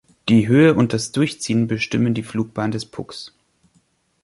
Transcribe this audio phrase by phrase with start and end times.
[0.29, 3.35] Die Höhe und das Durchziehen bestimmen die Flugbahn des Pucks.